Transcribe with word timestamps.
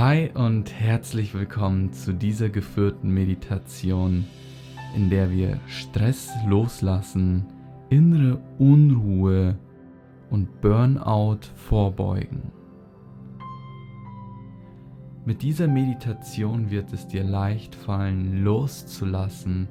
Hi 0.00 0.30
und 0.32 0.72
herzlich 0.72 1.34
willkommen 1.34 1.92
zu 1.92 2.14
dieser 2.14 2.48
geführten 2.48 3.10
Meditation, 3.10 4.24
in 4.96 5.10
der 5.10 5.30
wir 5.30 5.60
Stress 5.66 6.30
loslassen, 6.46 7.44
innere 7.90 8.40
Unruhe 8.58 9.58
und 10.30 10.62
Burnout 10.62 11.40
vorbeugen. 11.54 12.50
Mit 15.26 15.42
dieser 15.42 15.68
Meditation 15.68 16.70
wird 16.70 16.94
es 16.94 17.06
dir 17.06 17.22
leicht 17.22 17.74
fallen, 17.74 18.42
loszulassen, 18.42 19.68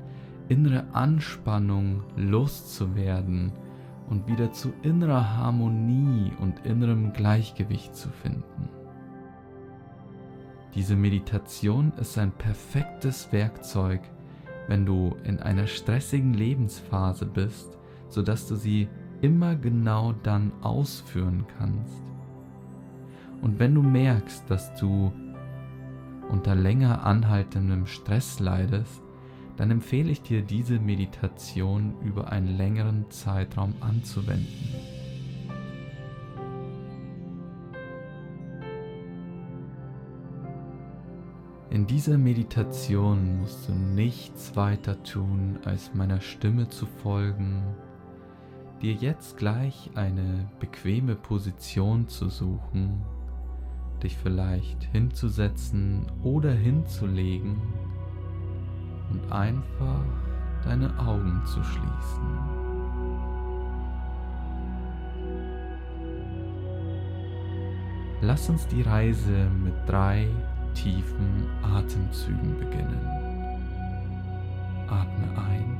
innere 0.47 0.93
Anspannung 0.93 2.03
loszuwerden 2.15 3.51
und 4.11 4.27
wieder 4.27 4.51
zu 4.51 4.73
innerer 4.83 5.37
Harmonie 5.37 6.31
und 6.39 6.67
innerem 6.67 7.13
Gleichgewicht 7.13 7.95
zu 7.95 8.09
finden. 8.09 8.78
Diese 10.75 10.95
Meditation 10.95 11.91
ist 11.99 12.17
ein 12.17 12.31
perfektes 12.31 13.31
Werkzeug, 13.31 14.01
wenn 14.67 14.85
du 14.85 15.15
in 15.23 15.39
einer 15.39 15.65
stressigen 15.65 16.33
Lebensphase 16.33 17.25
bist, 17.25 17.77
sodass 18.09 18.47
du 18.47 18.55
sie 18.55 18.87
immer 19.21 19.55
genau 19.55 20.13
dann 20.23 20.51
ausführen 20.61 21.45
kannst. 21.57 22.03
Und 23.41 23.57
wenn 23.57 23.73
du 23.73 23.81
merkst, 23.81 24.43
dass 24.49 24.73
du 24.75 25.11
unter 26.29 26.53
länger 26.55 27.03
anhaltendem 27.03 27.87
Stress 27.87 28.39
leidest, 28.39 29.01
dann 29.57 29.71
empfehle 29.71 30.11
ich 30.11 30.21
dir, 30.21 30.41
diese 30.41 30.79
Meditation 30.79 31.95
über 32.01 32.31
einen 32.31 32.55
längeren 32.55 33.09
Zeitraum 33.09 33.73
anzuwenden. 33.81 34.47
In 41.71 41.85
dieser 41.85 42.17
Meditation 42.17 43.41
musst 43.41 43.69
du 43.69 43.73
nichts 43.73 44.55
weiter 44.55 45.03
tun, 45.03 45.59
als 45.65 45.93
meiner 45.93 46.19
Stimme 46.19 46.67
zu 46.67 46.87
folgen, 46.87 47.61
dir 48.81 48.93
jetzt 48.93 49.37
gleich 49.37 49.91
eine 49.93 50.49
bequeme 50.59 51.15
Position 51.15 52.07
zu 52.07 52.29
suchen, 52.29 53.03
dich 54.01 54.17
vielleicht 54.17 54.83
hinzusetzen 54.85 56.07
oder 56.23 56.51
hinzulegen 56.51 57.61
und 59.11 59.31
einfach 59.31 60.05
deine 60.63 60.97
Augen 60.97 61.43
zu 61.45 61.63
schließen. 61.63 62.69
Lass 68.21 68.49
uns 68.49 68.65
die 68.67 68.81
Reise 68.81 69.49
mit 69.63 69.75
drei 69.85 70.27
tiefen 70.73 71.47
Atemzügen 71.63 72.57
beginnen. 72.57 73.05
Atme 74.87 75.27
ein, 75.37 75.77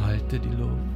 halte 0.00 0.38
die 0.38 0.48
Luft 0.50 0.95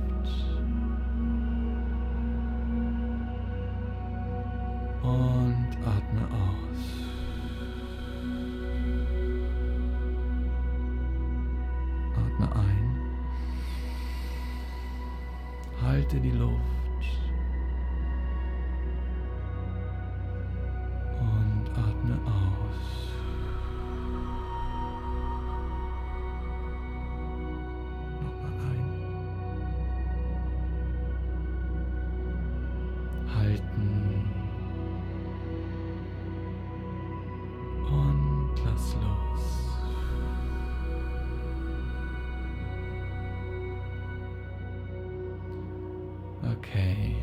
Okay. 46.58 47.16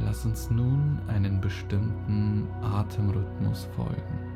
Lass 0.00 0.24
uns 0.24 0.50
nun 0.50 0.98
einen 1.08 1.40
bestimmten 1.40 2.46
Atemrhythmus 2.62 3.68
folgen. 3.74 4.27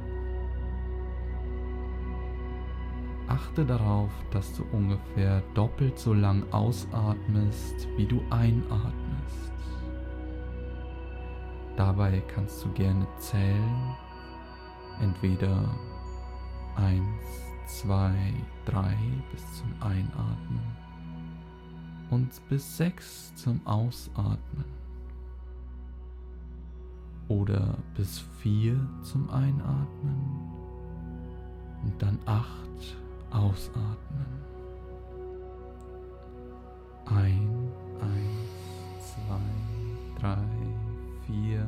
Achte 3.42 3.64
darauf, 3.64 4.10
dass 4.30 4.54
du 4.54 4.64
ungefähr 4.72 5.42
doppelt 5.54 5.98
so 5.98 6.14
lang 6.14 6.44
ausatmest, 6.52 7.88
wie 7.96 8.06
du 8.06 8.22
einatmest. 8.30 9.52
Dabei 11.76 12.22
kannst 12.28 12.64
du 12.64 12.72
gerne 12.72 13.06
zählen, 13.18 13.96
entweder 15.00 15.68
1, 16.76 17.02
2, 17.66 18.14
3 18.66 18.96
bis 19.32 19.52
zum 19.54 19.72
Einatmen 19.80 20.76
und 22.10 22.30
bis 22.48 22.76
6 22.76 23.34
zum 23.34 23.60
Ausatmen 23.66 24.64
oder 27.28 27.76
bis 27.96 28.20
4 28.40 28.78
zum 29.02 29.28
Einatmen 29.30 30.52
und 31.84 32.00
dann 32.00 32.18
8 32.26 33.01
ausatmen. 33.32 34.26
Ein, 37.06 37.72
eins, 38.00 39.12
zwei, 39.12 40.20
drei, 40.20 40.38
vier. 41.26 41.66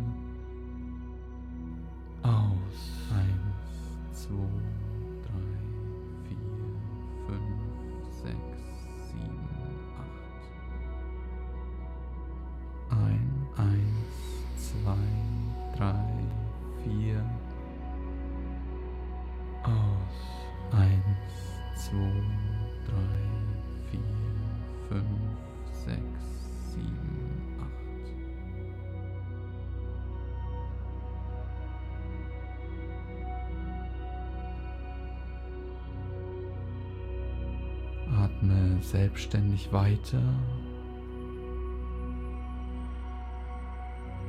Selbstständig 39.15 39.73
weiter 39.73 40.21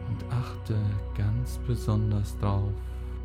und 0.07 0.23
achte 0.31 0.75
ganz 1.17 1.57
besonders 1.65 2.37
darauf, 2.39 2.71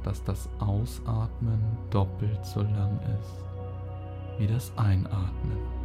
dass 0.02 0.24
das 0.24 0.48
Ausatmen 0.58 1.60
doppelt 1.90 2.44
so 2.46 2.62
lang 2.62 2.98
ist 3.20 3.44
wie 4.38 4.46
das 4.46 4.72
Einatmen. 4.78 5.79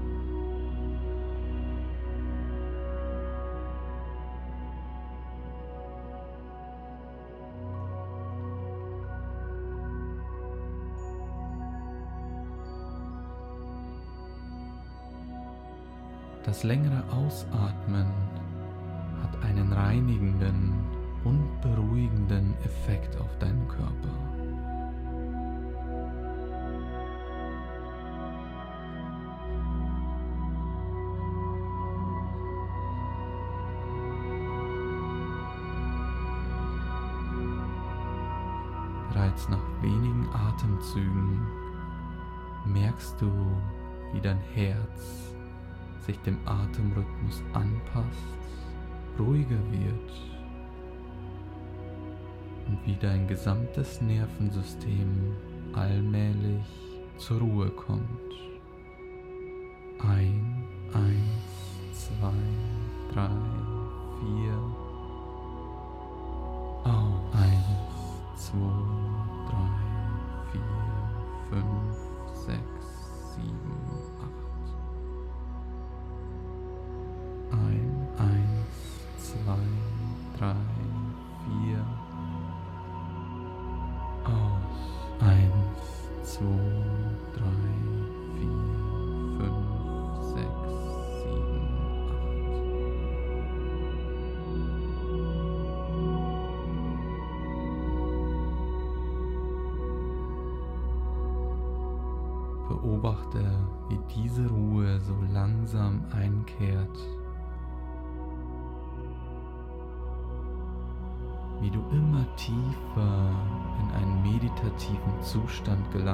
Das 16.45 16.62
längere 16.62 17.03
Ausatmen 17.12 18.06
hat 19.24 19.44
einen 19.44 19.74
reinigenden 19.74 20.75
und 21.24 21.59
beruhigenden 21.62 22.53
Effekt 22.63 23.19
auf 23.19 23.36
deinen 23.39 23.68
Körper. 23.68 24.13
Bereits 39.12 39.50
nach 39.50 39.81
wenigen 39.81 40.30
Atemzügen 40.31 41.48
merkst 42.65 43.19
du, 43.19 43.31
wie 44.13 44.21
dein 44.21 44.38
Herz 44.53 45.35
sich 46.06 46.18
dem 46.19 46.38
Atemrhythmus 46.46 47.42
anpasst 47.54 48.36
ruhiger 49.18 49.60
wird 49.72 50.12
und 52.68 52.80
wie 52.86 52.96
dein 52.96 53.28
gesamtes 53.28 54.02
Nervensystem 54.02 55.36
allmählich 55.74 56.66
zur 57.18 57.40
Ruhe 57.40 57.69
kommt. 57.69 58.02
Ein, 60.00 60.63
eins, 60.94 62.08
zwei, 62.08 63.13
drei, 63.13 63.30
vier. 64.19 64.58
Auf. 66.84 67.16
Eins, 67.34 68.48
zwei, 68.48 69.05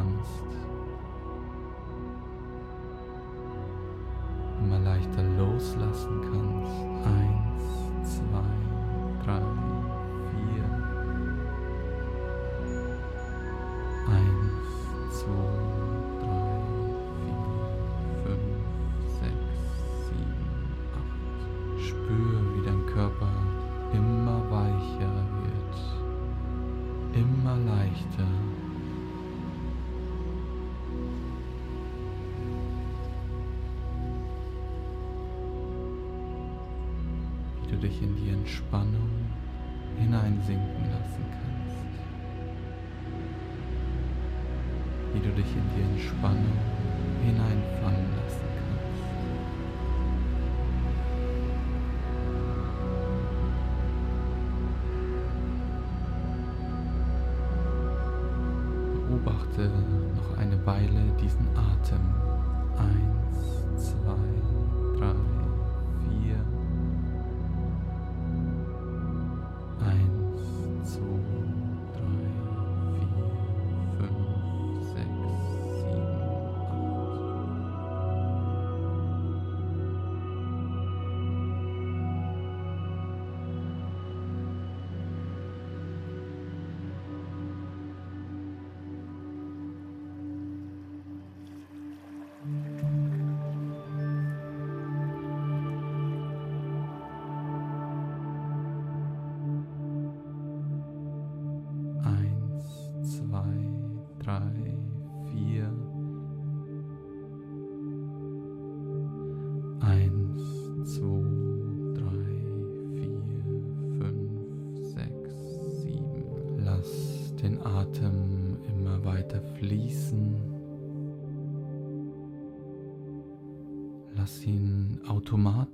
lang. 0.02 0.61
Entspannung 38.52 39.10
hineinsinken 39.98 40.84
lassen 40.92 41.24
kannst. 41.32 41.88
Wie 45.14 45.22
du 45.22 45.30
dich 45.30 45.56
in 45.56 45.64
die 45.74 45.84
Entspannung 45.94 46.60
hineinfallen 47.24 47.61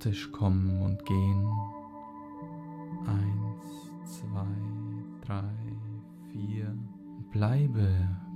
automatisch 0.08 0.32
kommen 0.32 0.82
und 0.82 1.04
gehen. 1.04 1.48
Eins, 3.06 3.92
zwei, 4.04 4.46
drei, 5.24 5.54
vier. 6.32 6.76
Bleibe 7.30 7.90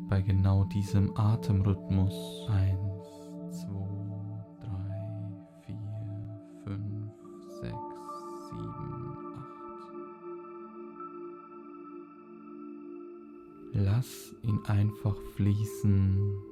bei 0.09 0.21
genau 0.23 0.65
diesem 0.65 1.17
Atemrhythmus. 1.17 2.47
Eins, 2.49 3.07
zwei, 3.63 4.45
drei, 4.61 5.33
vier, 5.67 5.77
fünf, 6.65 7.13
sechs, 7.61 7.95
sieben, 8.51 9.17
acht. 9.37 9.49
Lass 13.73 14.35
ihn 14.43 14.61
einfach 14.67 15.17
fließen. 15.37 16.52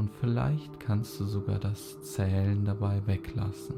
Und 0.00 0.08
vielleicht 0.18 0.80
kannst 0.80 1.20
du 1.20 1.26
sogar 1.26 1.58
das 1.58 2.00
Zählen 2.00 2.64
dabei 2.64 3.02
weglassen. 3.04 3.74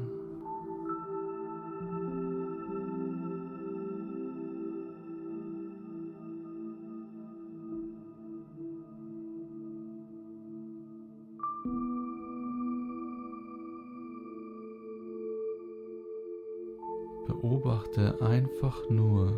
Beobachte 17.27 18.21
einfach 18.21 18.89
nur, 18.89 19.33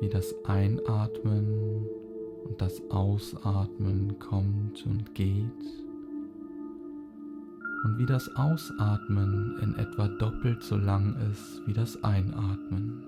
wie 0.00 0.08
das 0.08 0.34
Einatmen 0.44 1.86
das 2.58 2.82
Ausatmen 2.90 4.18
kommt 4.18 4.84
und 4.84 5.14
geht 5.14 5.86
und 7.84 7.98
wie 7.98 8.06
das 8.06 8.34
Ausatmen 8.34 9.56
in 9.62 9.76
etwa 9.76 10.08
doppelt 10.08 10.62
so 10.62 10.76
lang 10.76 11.14
ist 11.30 11.62
wie 11.66 11.72
das 11.72 12.02
Einatmen. 12.02 13.04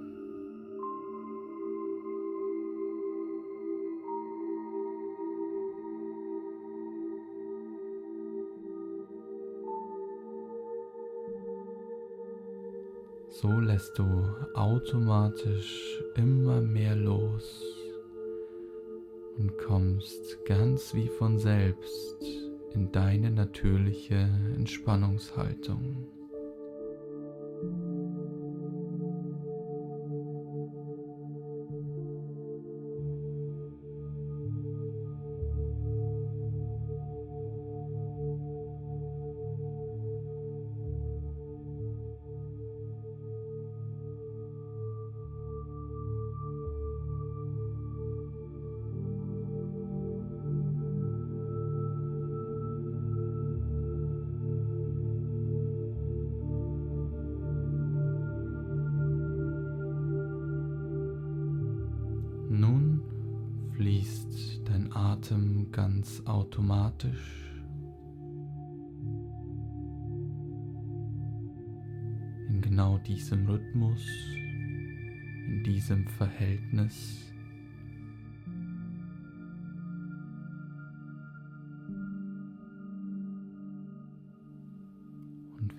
So 13.28 13.58
lässt 13.58 13.98
du 13.98 14.04
automatisch 14.54 16.02
immer 16.14 16.60
mehr 16.60 16.94
los 16.94 17.79
und 19.40 19.56
kommst 19.56 20.44
ganz 20.44 20.94
wie 20.94 21.08
von 21.08 21.38
selbst 21.38 22.16
in 22.74 22.92
deine 22.92 23.30
natürliche 23.30 24.28
Entspannungshaltung. 24.54 26.19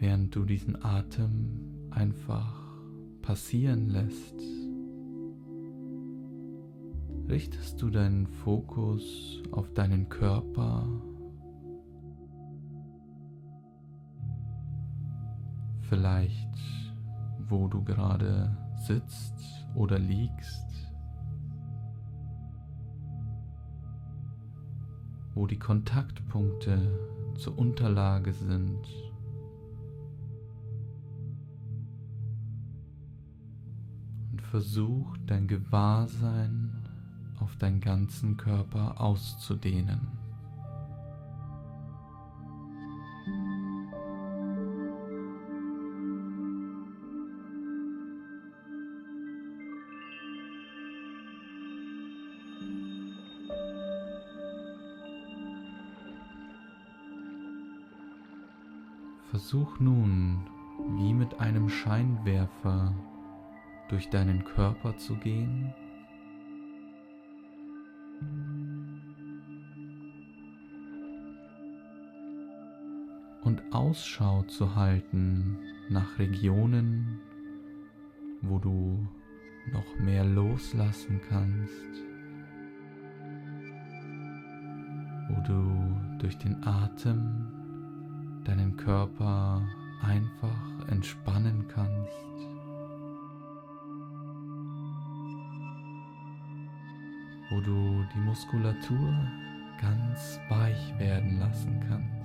Während 0.01 0.35
du 0.35 0.45
diesen 0.45 0.83
Atem 0.83 1.87
einfach 1.91 2.59
passieren 3.21 3.87
lässt, 3.87 4.41
richtest 7.29 7.79
du 7.79 7.91
deinen 7.91 8.25
Fokus 8.25 9.43
auf 9.51 9.71
deinen 9.75 10.09
Körper, 10.09 10.87
vielleicht 15.81 16.49
wo 17.47 17.67
du 17.67 17.83
gerade 17.83 18.57
sitzt 18.87 19.35
oder 19.75 19.99
liegst, 19.99 20.91
wo 25.35 25.45
die 25.45 25.59
Kontaktpunkte 25.59 26.79
zur 27.37 27.55
Unterlage 27.59 28.33
sind. 28.33 29.10
Versuch 34.51 35.15
dein 35.27 35.47
Gewahrsein 35.47 36.73
auf 37.39 37.55
deinen 37.55 37.79
ganzen 37.79 38.35
Körper 38.35 38.99
auszudehnen. 38.99 40.09
Versuch 59.29 59.79
nun, 59.79 60.41
wie 60.97 61.13
mit 61.13 61.39
einem 61.39 61.69
Scheinwerfer 61.69 62.93
durch 63.91 64.09
deinen 64.09 64.45
Körper 64.45 64.95
zu 64.97 65.15
gehen 65.15 65.73
und 73.43 73.61
Ausschau 73.71 74.43
zu 74.43 74.75
halten 74.75 75.57
nach 75.89 76.17
Regionen, 76.19 77.19
wo 78.41 78.59
du 78.59 79.05
noch 79.73 79.99
mehr 79.99 80.23
loslassen 80.23 81.19
kannst, 81.27 81.73
wo 85.29 85.41
du 85.45 86.17
durch 86.19 86.37
den 86.37 86.63
Atem 86.65 88.41
deinen 88.45 88.77
Körper 88.77 89.67
einfach 90.01 90.87
entspannen 90.87 91.65
kannst. 91.67 92.50
Wo 97.51 97.59
du 97.59 98.05
die 98.15 98.19
Muskulatur 98.19 99.13
ganz 99.79 100.39
weich 100.49 100.97
werden 100.97 101.37
lassen 101.39 101.79
kannst. 101.87 102.21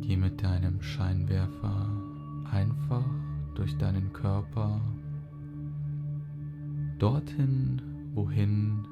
Geh 0.00 0.16
mit 0.16 0.42
deinem 0.42 0.82
Scheinwerfer 0.82 1.86
einfach 2.50 3.04
durch 3.54 3.76
deinen 3.76 4.12
Körper 4.12 4.80
dorthin, 6.98 7.80
wohin 8.14 8.84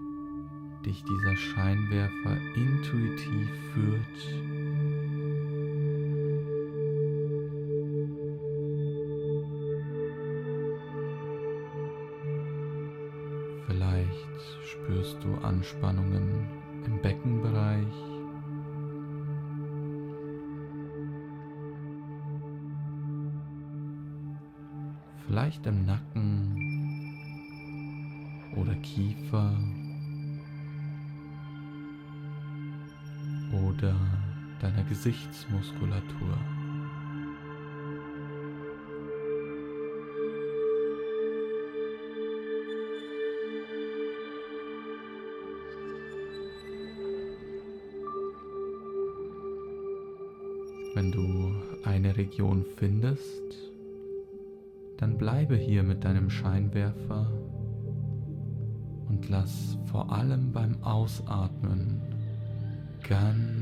dich 0.84 1.02
dieser 1.02 1.36
Scheinwerfer 1.36 2.36
intuitiv 2.54 3.50
führt. 3.72 4.75
Gesichtsmuskulatur. 35.06 36.36
Wenn 50.94 51.12
du 51.12 51.54
eine 51.84 52.16
Region 52.16 52.64
findest, 52.76 53.70
dann 54.96 55.16
bleibe 55.16 55.54
hier 55.54 55.84
mit 55.84 56.02
deinem 56.02 56.30
Scheinwerfer 56.30 57.30
und 59.08 59.28
lass 59.28 59.78
vor 59.84 60.10
allem 60.10 60.50
beim 60.50 60.82
Ausatmen 60.82 62.02
ganz 63.08 63.55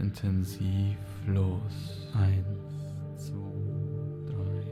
intensiv 0.00 0.96
los. 1.26 2.08
Eins, 2.14 2.46
zwei, 3.16 3.36
drei, 4.26 4.62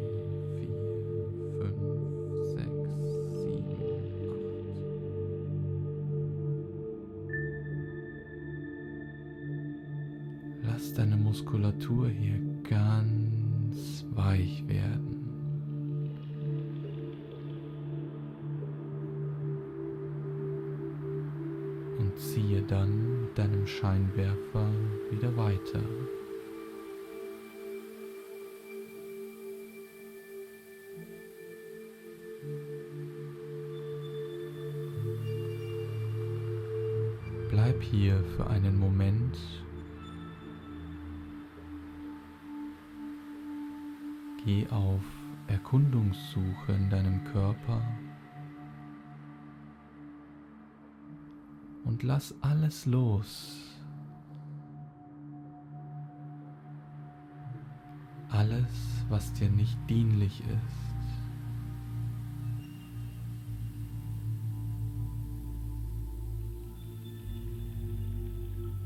vier, 0.57 0.79
fünf, 1.61 1.81
sechs, 2.55 2.91
sieben, 3.43 3.77
acht. 4.31 4.57
Lass 10.65 10.95
deine 10.95 11.17
Muskulatur 11.17 12.09
hier 12.09 12.39
ganz 12.69 14.05
weich 14.15 14.67
werden. 14.67 14.86
Deinem 23.37 23.67
Scheinwerfer 23.67 24.71
wieder 25.11 25.37
weiter. 25.37 25.81
Bleib 37.51 37.83
hier 37.83 38.23
für 38.37 38.47
einen 38.47 38.79
Moment. 38.79 39.39
Geh 44.45 44.67
auf 44.71 45.03
Erkundungssuche 45.49 46.73
in 46.73 46.89
deinem 46.89 47.25
Körper. 47.25 47.83
Und 51.97 52.03
lass 52.03 52.35
alles 52.43 52.85
los. 52.85 53.57
Alles, 58.29 58.67
was 59.09 59.33
dir 59.33 59.49
nicht 59.49 59.79
dienlich 59.89 60.41
ist. 60.41 60.85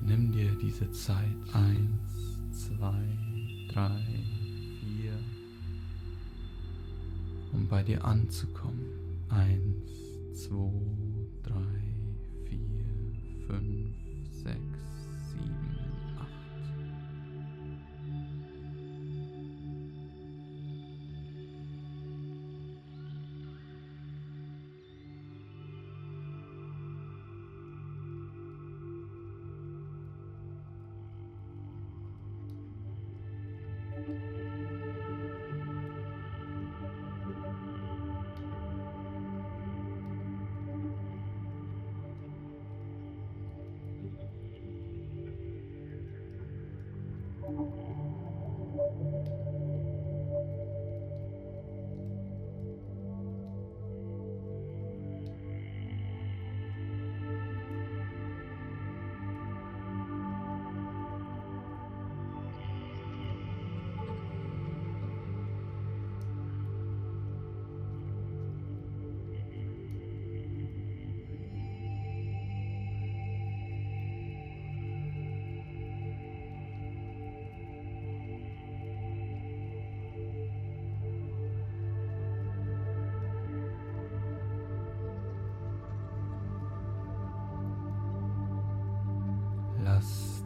Nimm 0.02 0.30
dir 0.30 0.56
diese 0.62 0.92
Zeit. 0.92 1.26
Eins, 1.52 2.38
zwei, 2.52 3.02
drei, 3.72 4.04
vier, 4.78 5.18
um 7.52 7.66
bei 7.66 7.82
dir 7.82 8.04
anzukommen. 8.04 8.86
Eins, 9.30 10.44
zwei, 10.46 11.09
fünf, 13.50 13.79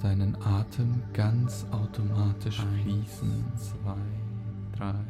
deinen 0.05 0.37
Atem 0.43 1.03
ganz 1.15 1.67
automatisch 1.71 2.61
fließen. 2.61 3.43
Zwei, 3.57 3.97
drei, 4.77 5.03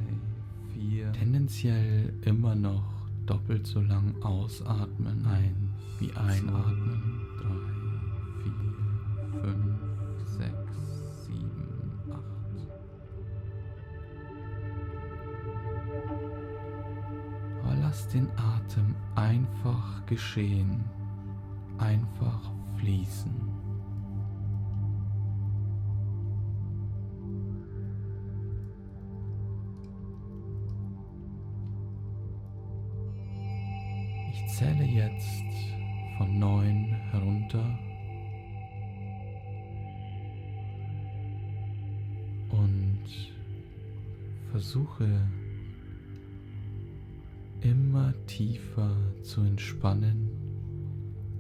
vier. 0.73 1.11
Tendenziell 1.13 2.15
immer 2.23 2.55
noch 2.55 3.09
doppelt 3.27 3.67
so 3.67 3.81
lang 3.81 4.15
ausatmen. 4.23 5.27
Ein 5.27 5.71
wie 5.99 6.13
einatmen. 6.13 7.23
Drei, 7.43 7.59
vier, 8.45 9.41
fünf, 9.41 9.81
sechs, 10.39 11.27
sieben, 11.27 11.91
acht. 12.13 12.23
Aber 17.65 17.75
lass 17.83 18.07
den 18.09 18.29
Atem 18.37 18.95
einfach 19.17 20.07
geschehen, 20.07 20.85
zähle 34.47 34.85
jetzt 34.85 35.45
von 36.19 36.39
neun 36.39 36.87
herunter 37.11 37.79
und 42.51 43.05
versuche 44.51 45.09
immer 47.61 48.15
tiefer 48.27 48.95
zu 49.23 49.41
entspannen, 49.41 50.31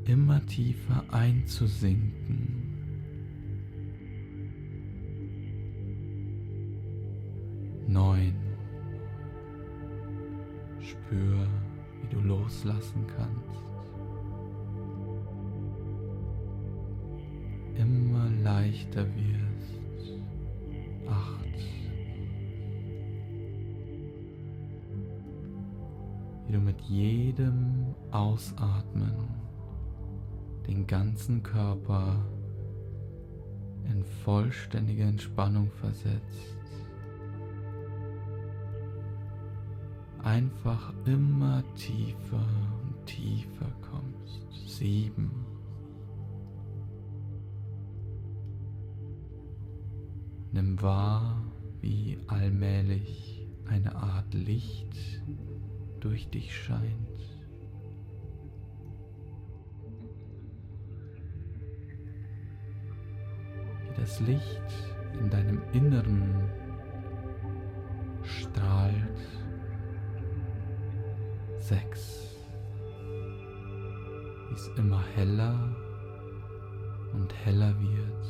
immer 0.06 0.44
tiefer 0.46 1.04
einzusinken. 1.10 2.64
Neun. 7.86 8.34
Spür 10.80 11.43
loslassen 12.64 13.06
kannst. 13.16 13.60
Immer 17.76 18.28
leichter 18.42 19.06
wirst. 19.14 20.20
Acht. 21.08 21.44
Wie 26.46 26.52
du 26.52 26.60
mit 26.60 26.80
jedem 26.82 27.94
Ausatmen 28.10 29.14
den 30.66 30.86
ganzen 30.86 31.42
Körper 31.42 32.24
in 33.90 34.04
vollständige 34.24 35.02
Entspannung 35.02 35.70
versetzt. 35.70 36.63
Einfach 40.24 40.92
immer 41.04 41.62
tiefer 41.74 42.48
und 42.82 43.06
tiefer 43.06 43.70
kommst. 43.82 44.46
Sieben. 44.66 45.30
Nimm 50.52 50.80
wahr, 50.80 51.42
wie 51.80 52.18
allmählich 52.26 53.46
eine 53.66 53.94
Art 53.94 54.32
Licht 54.32 55.22
durch 56.00 56.28
dich 56.30 56.54
scheint. 56.54 56.80
Wie 63.82 64.00
das 64.00 64.20
Licht 64.20 64.62
in 65.20 65.28
deinem 65.30 65.60
Inneren 65.72 66.48
strahlt 68.22 69.43
sechs, 71.68 72.36
wie 74.48 74.54
es 74.54 74.70
immer 74.76 75.02
heller 75.16 75.74
und 77.14 77.34
heller 77.46 77.74
wird. 77.80 78.26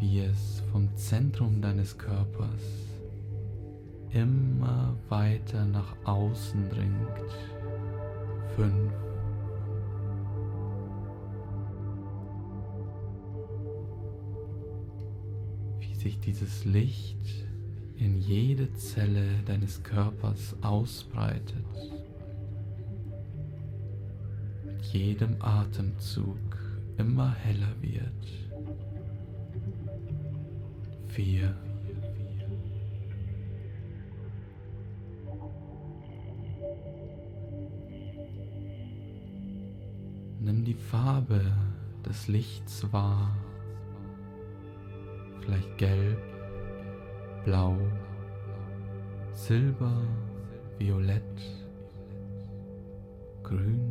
Wie 0.00 0.20
es 0.20 0.62
vom 0.70 0.94
Zentrum 0.96 1.62
deines 1.62 1.96
Körpers 1.96 2.62
immer 4.10 4.94
weiter 5.08 5.64
nach 5.64 5.96
außen 6.04 6.68
dringt. 6.68 7.32
Fünf. 8.54 9.05
Sich 16.06 16.20
dieses 16.20 16.64
Licht 16.64 17.18
in 17.96 18.16
jede 18.20 18.72
Zelle 18.74 19.26
deines 19.44 19.82
Körpers 19.82 20.54
ausbreitet. 20.62 21.64
Mit 24.64 24.84
jedem 24.84 25.34
Atemzug 25.40 26.38
immer 26.96 27.34
heller 27.34 27.74
wird. 27.80 28.04
Vier. 31.08 31.56
Nimm 40.38 40.64
die 40.64 40.74
Farbe 40.74 41.52
des 42.08 42.28
Lichts 42.28 42.92
wahr 42.92 43.36
vielleicht 45.46 45.78
gelb, 45.78 46.18
blau, 47.44 47.76
silber, 49.32 50.02
violett, 50.78 51.22
grün. 53.44 53.85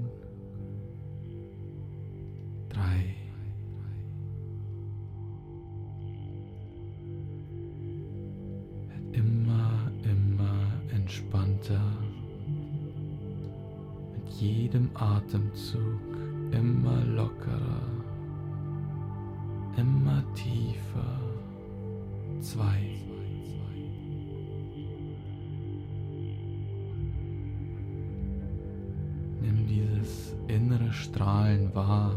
Strahlen 30.95 31.73
wahr, 31.75 32.15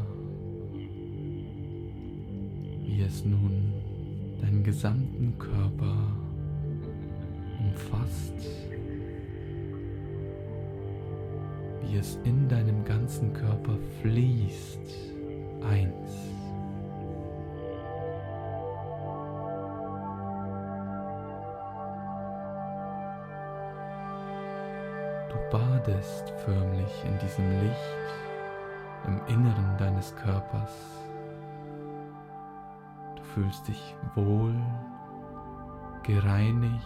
wie 2.84 3.02
es 3.02 3.24
nun 3.24 3.72
deinen 4.40 4.62
gesamten 4.62 5.36
Körper 5.38 5.96
umfasst, 7.58 8.34
wie 11.82 11.96
es 11.96 12.18
in 12.24 12.48
deinem 12.48 12.84
ganzen 12.84 13.32
Körper 13.32 13.76
fließt. 14.00 15.12
Eins. 15.68 16.28
badest 25.50 26.30
förmlich 26.44 27.04
in 27.06 27.18
diesem 27.18 27.50
Licht 27.62 28.27
im 29.08 29.20
Inneren 29.26 29.76
deines 29.78 30.14
Körpers. 30.16 30.74
Du 33.16 33.22
fühlst 33.22 33.66
dich 33.66 33.96
wohl, 34.14 34.54
gereinigt, 36.02 36.84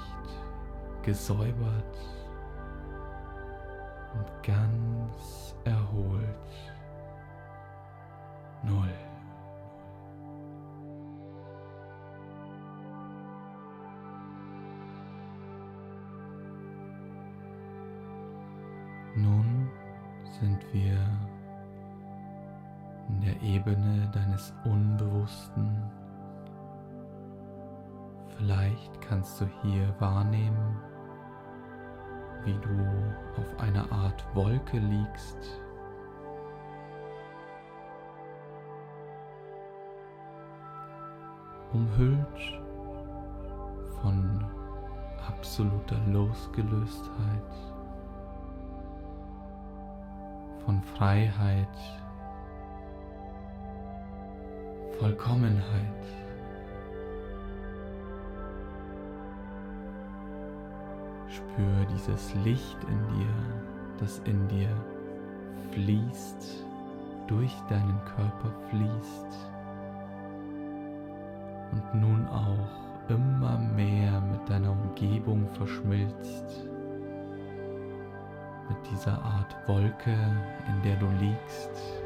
gesäubert 1.02 1.96
und 4.14 4.42
ganz 4.44 5.56
erholt. 5.64 6.22
Null. 8.62 8.94
Nun 19.16 19.68
sind 20.40 20.64
wir 20.72 20.96
der 23.22 23.40
Ebene 23.40 24.08
deines 24.12 24.52
Unbewussten. 24.64 25.82
Vielleicht 28.36 29.00
kannst 29.00 29.40
du 29.40 29.46
hier 29.62 29.94
wahrnehmen, 30.00 30.76
wie 32.44 32.54
du 32.54 33.40
auf 33.40 33.60
einer 33.60 33.90
Art 33.92 34.24
Wolke 34.34 34.78
liegst. 34.78 35.38
Umhüllt 41.72 42.60
von 44.00 44.44
absoluter 45.28 45.98
Losgelöstheit, 46.08 47.54
von 50.64 50.82
Freiheit, 50.82 52.01
Vollkommenheit. 54.98 56.04
Spür 61.28 61.86
dieses 61.94 62.34
Licht 62.44 62.78
in 62.84 63.18
dir, 63.18 63.34
das 63.98 64.18
in 64.24 64.48
dir 64.48 64.68
fließt, 65.72 66.64
durch 67.26 67.54
deinen 67.68 67.98
Körper 68.04 68.52
fließt 68.68 69.52
und 71.72 71.94
nun 71.94 72.26
auch 72.28 73.08
immer 73.08 73.58
mehr 73.58 74.20
mit 74.20 74.48
deiner 74.48 74.72
Umgebung 74.72 75.48
verschmilzt, 75.54 76.66
mit 78.68 78.90
dieser 78.90 79.22
Art 79.22 79.56
Wolke, 79.66 80.14
in 80.68 80.82
der 80.82 80.96
du 80.96 81.06
liegst. 81.18 82.01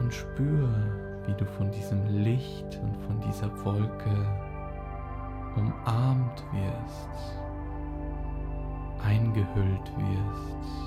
Und 0.00 0.12
spür, 0.12 0.68
wie 1.26 1.34
du 1.34 1.44
von 1.44 1.70
diesem 1.70 2.04
Licht 2.06 2.78
und 2.82 2.96
von 3.06 3.20
dieser 3.20 3.50
Wolke 3.64 4.10
umarmt 5.56 6.44
wirst, 6.52 7.40
eingehüllt 9.02 9.92
wirst. 9.96 10.86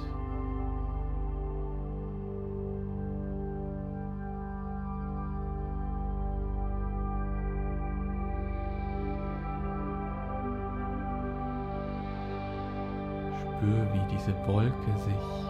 Spür, 13.41 13.87
wie 13.93 14.15
diese 14.15 14.33
Wolke 14.47 14.97
sich 14.99 15.48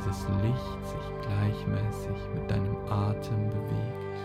dieses 0.00 0.26
Licht 0.42 0.86
sich 0.86 1.26
gleichmäßig 1.26 2.28
mit 2.34 2.50
deinem 2.50 2.76
Atem 2.88 3.50
bewegt. 3.50 4.18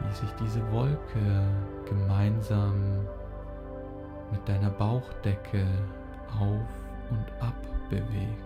Wie 0.00 0.14
sich 0.14 0.30
diese 0.40 0.72
Wolke 0.72 1.44
gemeinsam 1.88 3.06
mit 4.30 4.48
deiner 4.48 4.70
Bauchdecke 4.70 5.66
auf 6.38 7.10
und 7.10 7.42
ab 7.42 7.54
bewegt. 7.90 8.45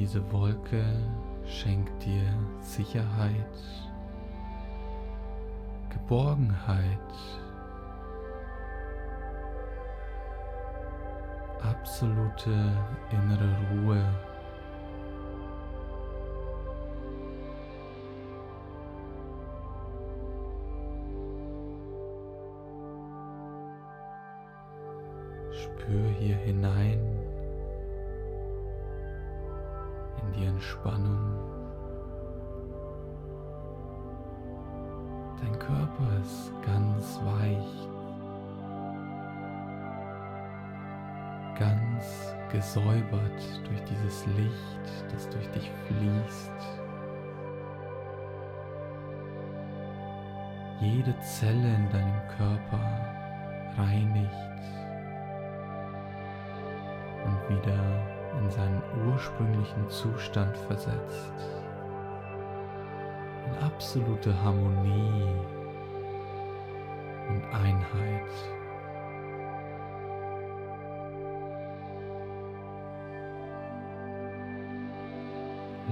Diese 0.00 0.32
Wolke 0.32 0.82
schenkt 1.44 2.02
dir 2.02 2.24
Sicherheit, 2.62 3.34
Geborgenheit, 5.90 6.98
absolute 11.60 12.72
innere 13.10 13.54
Ruhe. 13.72 14.02
Harmonie 64.60 65.24
und 67.28 67.42
Einheit. 67.54 68.30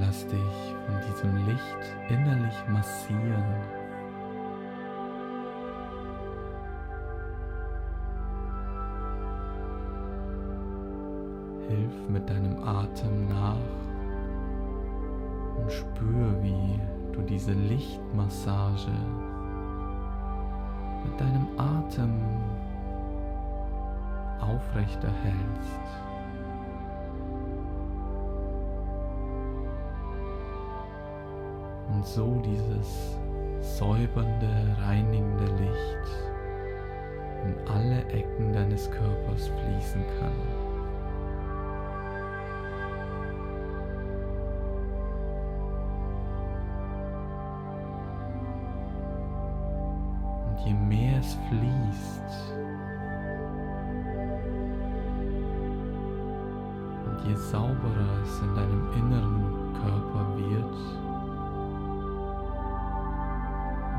Lass 0.00 0.26
dich 0.26 0.74
von 0.86 1.00
diesem 1.08 1.46
Licht 1.46 2.10
innerlich 2.10 2.54
massieren. 2.68 3.44
Hilf 11.68 12.08
mit 12.08 12.28
deinem 12.28 12.62
Atem 12.62 13.28
nach 13.28 13.56
und 15.56 15.70
spür, 15.70 16.42
wie 16.42 16.80
du 17.18 17.24
diese 17.24 17.52
Lichtmassage 17.52 18.92
mit 21.04 21.20
deinem 21.20 21.48
Atem 21.56 22.12
aufrechterhältst. 24.40 25.80
Und 31.92 32.06
so 32.06 32.40
dieses 32.44 33.18
säubernde, 33.60 34.76
reinigende 34.80 35.46
Licht 35.56 36.08
in 37.44 37.54
alle 37.68 38.04
Ecken 38.10 38.52
deines 38.52 38.88
Körpers 38.90 39.48
fließen 39.48 40.04
kann. 40.20 40.57
Je 57.24 57.34
sauberer 57.36 58.22
es 58.22 58.40
in 58.40 58.54
deinem 58.54 58.92
inneren 58.92 59.72
Körper 59.74 60.36
wird, 60.36 60.74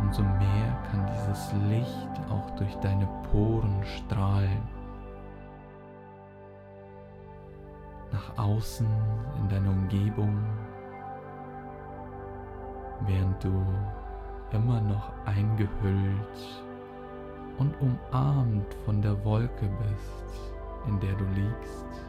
umso 0.01 0.23
mehr 0.23 0.77
kann 0.89 1.05
dieses 1.13 1.53
Licht 1.67 2.19
auch 2.29 2.49
durch 2.55 2.75
deine 2.77 3.07
Poren 3.31 3.83
strahlen. 3.83 4.61
Nach 8.11 8.37
außen 8.43 8.87
in 9.39 9.49
deine 9.49 9.69
Umgebung, 9.69 10.43
während 13.05 13.43
du 13.43 13.65
immer 14.51 14.81
noch 14.81 15.11
eingehüllt 15.25 16.63
und 17.59 17.75
umarmt 17.81 18.73
von 18.85 19.01
der 19.01 19.23
Wolke 19.23 19.67
bist, 19.67 20.53
in 20.87 20.99
der 20.99 21.13
du 21.13 21.25
liegst. 21.35 22.08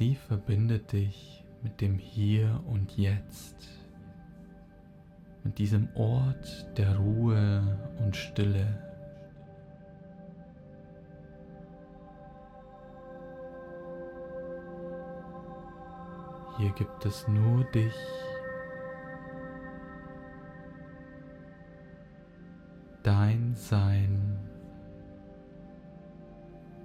Sie 0.00 0.14
verbindet 0.14 0.92
dich 0.92 1.44
mit 1.62 1.82
dem 1.82 1.98
Hier 1.98 2.62
und 2.66 2.96
Jetzt 2.96 3.68
mit 5.44 5.58
diesem 5.58 5.90
Ort 5.94 6.78
der 6.78 6.96
Ruhe 6.96 7.78
und 7.98 8.16
Stille. 8.16 8.66
Hier 16.56 16.70
gibt 16.70 17.04
es 17.04 17.28
nur 17.28 17.64
dich. 17.64 17.92
Dein 23.02 23.54
Sein, 23.54 24.38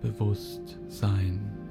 Bewusstsein. 0.01 1.64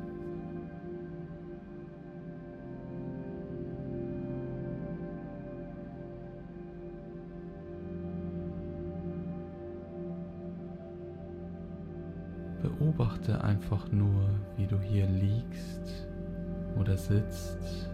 Beobachte 13.24 13.44
einfach 13.44 13.90
nur, 13.90 14.28
wie 14.56 14.66
du 14.66 14.78
hier 14.80 15.06
liegst 15.06 16.08
oder 16.78 16.96
sitzt. 16.96 17.90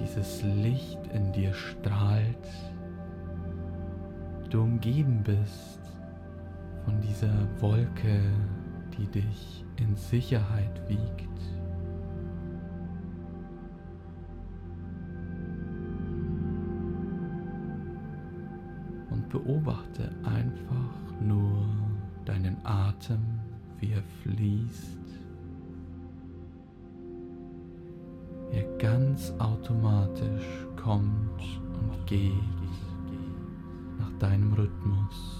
dieses 0.00 0.42
Licht 0.42 0.98
in 1.14 1.32
dir 1.32 1.54
strahlt, 1.54 2.46
du 4.50 4.62
umgeben 4.62 5.22
bist 5.24 5.80
von 6.84 7.00
dieser 7.00 7.32
Wolke, 7.58 8.20
die 8.96 9.06
dich 9.06 9.64
in 9.76 9.96
Sicherheit 9.96 10.88
wiegt. 10.88 11.53
Beobachte 19.34 20.10
einfach 20.22 21.20
nur 21.20 21.66
deinen 22.24 22.56
Atem, 22.64 23.20
wie 23.80 23.90
er 23.90 24.02
fließt. 24.22 25.04
er 28.54 28.62
ganz 28.78 29.32
automatisch 29.38 30.46
kommt 30.80 31.40
und 31.40 32.06
geht 32.06 32.32
nach 33.98 34.12
deinem 34.20 34.52
Rhythmus. 34.52 35.33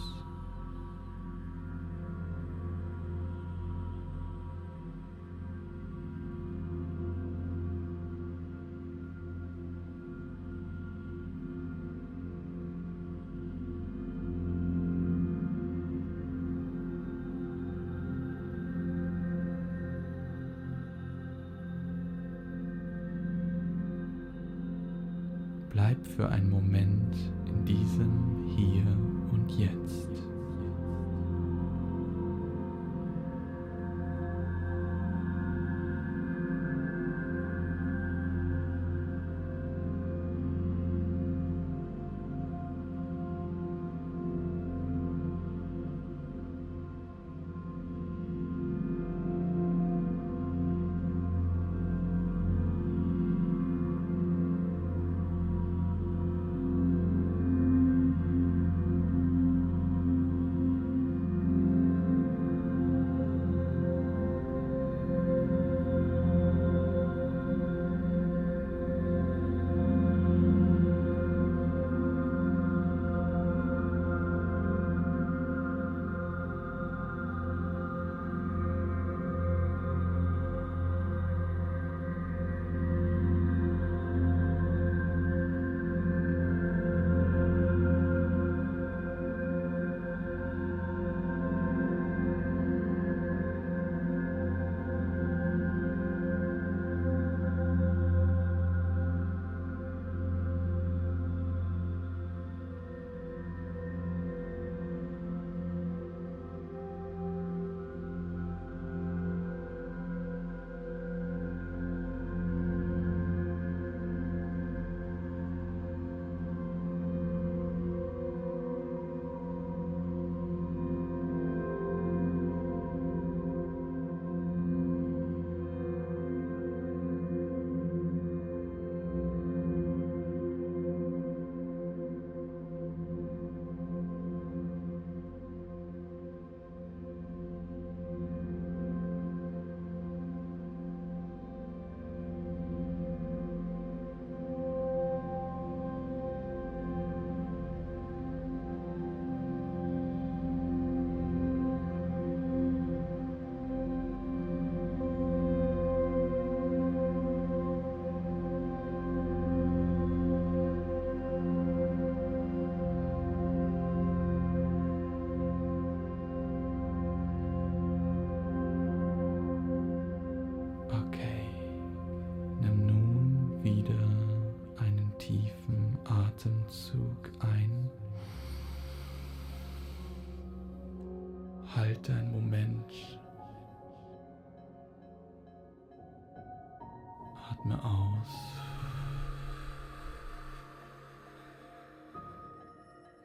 Atme 187.65 187.83
aus. 187.83 188.29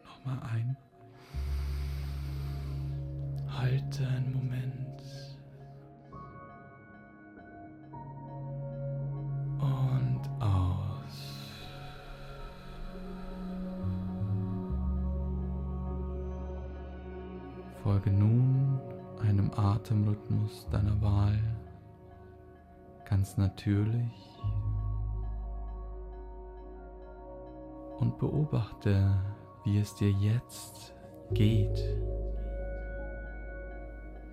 Nochmal 0.05 0.39
ein. 0.49 0.77
Halte 3.49 4.07
einen 4.07 4.33
Moment. 4.33 4.69
Folge 17.83 18.11
nun 18.11 18.79
einem 19.21 19.49
Atemrhythmus 19.55 20.67
deiner 20.69 21.01
Wahl, 21.01 21.39
ganz 23.19 23.35
natürlich. 23.35 24.39
und 27.99 28.17
beobachte, 28.17 29.13
wie 29.65 29.77
es 29.77 29.93
dir 29.95 30.09
jetzt 30.09 30.95
geht 31.33 31.83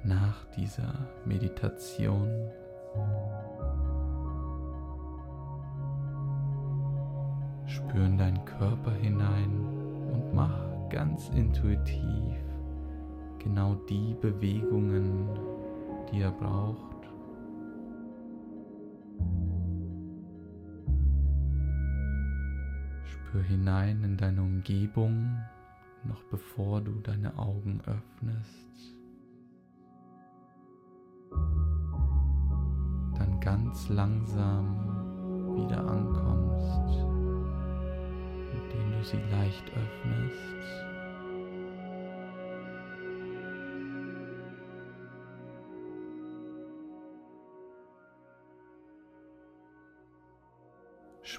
nach 0.04 0.44
dieser 0.56 0.94
Meditation. 1.24 2.30
Spür 7.66 8.06
in 8.06 8.16
deinen 8.18 8.44
Körper 8.44 8.92
hinein 8.92 9.66
und 10.12 10.32
mach 10.32 10.88
ganz 10.88 11.28
intuitiv 11.30 12.36
genau 13.40 13.74
die 13.88 14.14
Bewegungen, 14.20 15.28
die 16.12 16.20
er 16.20 16.30
braucht. 16.30 16.95
Spür 23.36 23.44
hinein 23.44 24.02
in 24.02 24.16
deine 24.16 24.40
Umgebung, 24.40 25.36
noch 26.04 26.22
bevor 26.30 26.80
du 26.80 27.00
deine 27.00 27.36
Augen 27.36 27.82
öffnest. 27.84 28.94
Dann 33.18 33.38
ganz 33.40 33.90
langsam 33.90 35.54
wieder 35.54 35.86
ankommst, 35.86 37.04
indem 38.54 38.92
du 38.92 39.04
sie 39.04 39.20
leicht 39.30 39.70
öffnest. 39.70 40.85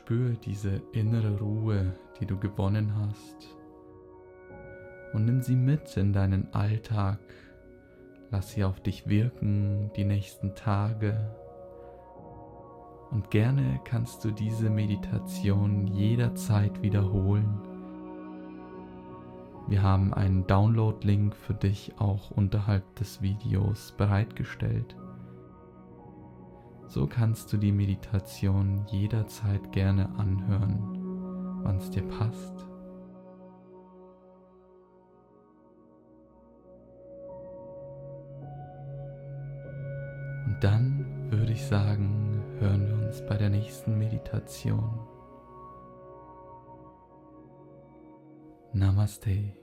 Spür 0.07 0.37
diese 0.41 0.81
innere 0.93 1.37
Ruhe, 1.37 1.93
die 2.17 2.25
du 2.25 2.37
gewonnen 2.37 2.93
hast. 2.95 3.53
Und 5.11 5.25
nimm 5.25 5.41
sie 5.41 5.57
mit 5.57 5.97
in 5.97 6.13
deinen 6.13 6.47
Alltag. 6.53 7.19
Lass 8.31 8.51
sie 8.51 8.63
auf 8.63 8.79
dich 8.79 9.09
wirken 9.09 9.91
die 9.97 10.05
nächsten 10.05 10.55
Tage. 10.55 11.35
Und 13.11 13.31
gerne 13.31 13.81
kannst 13.83 14.23
du 14.23 14.31
diese 14.31 14.69
Meditation 14.69 15.87
jederzeit 15.87 16.81
wiederholen. 16.81 17.59
Wir 19.67 19.83
haben 19.83 20.13
einen 20.13 20.47
Download-Link 20.47 21.35
für 21.35 21.53
dich 21.53 21.91
auch 21.99 22.31
unterhalb 22.31 22.95
des 22.95 23.21
Videos 23.21 23.93
bereitgestellt. 23.97 24.95
So 26.87 27.05
kannst 27.05 27.51
du 27.51 27.57
die 27.57 27.73
Meditation 27.73 28.85
jederzeit 28.87 29.71
gerne 29.71 30.09
anhören, 30.17 31.61
wann 31.63 31.77
es 31.77 31.89
dir 31.89 32.03
passt. 32.03 32.65
Und 40.45 40.57
dann 40.61 41.05
würde 41.29 41.51
ich 41.51 41.65
sagen, 41.65 42.41
hören 42.59 42.87
wir 42.87 43.05
uns 43.05 43.21
bei 43.27 43.37
der 43.37 43.49
nächsten 43.49 43.97
Meditation. 43.97 44.89
Namaste. 48.71 49.53